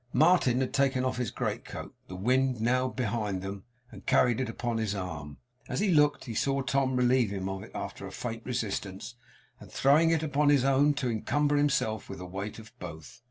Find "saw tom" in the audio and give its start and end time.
6.33-6.95